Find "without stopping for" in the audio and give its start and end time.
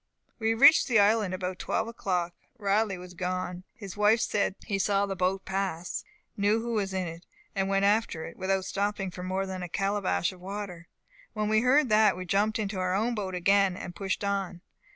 8.35-9.21